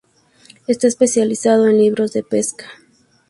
[0.65, 2.65] Está especializado en libros de pesca.